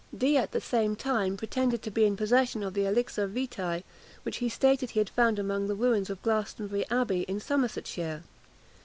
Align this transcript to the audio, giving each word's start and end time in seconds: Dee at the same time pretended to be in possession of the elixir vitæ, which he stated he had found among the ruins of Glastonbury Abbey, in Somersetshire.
Dee 0.17 0.35
at 0.35 0.51
the 0.51 0.59
same 0.59 0.95
time 0.95 1.37
pretended 1.37 1.83
to 1.83 1.91
be 1.91 2.05
in 2.05 2.17
possession 2.17 2.63
of 2.63 2.73
the 2.73 2.85
elixir 2.87 3.27
vitæ, 3.29 3.83
which 4.23 4.37
he 4.37 4.49
stated 4.49 4.89
he 4.89 4.99
had 4.99 5.11
found 5.11 5.37
among 5.37 5.67
the 5.67 5.75
ruins 5.75 6.09
of 6.09 6.19
Glastonbury 6.23 6.89
Abbey, 6.89 7.21
in 7.27 7.39
Somersetshire. 7.39 8.23